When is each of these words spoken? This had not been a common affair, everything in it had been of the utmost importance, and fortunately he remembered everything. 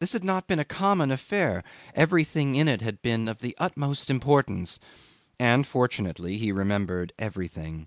This 0.00 0.14
had 0.14 0.24
not 0.24 0.48
been 0.48 0.58
a 0.58 0.64
common 0.64 1.12
affair, 1.12 1.62
everything 1.94 2.56
in 2.56 2.66
it 2.66 2.80
had 2.82 3.00
been 3.02 3.28
of 3.28 3.38
the 3.38 3.54
utmost 3.56 4.10
importance, 4.10 4.80
and 5.38 5.64
fortunately 5.64 6.38
he 6.38 6.50
remembered 6.50 7.12
everything. 7.20 7.86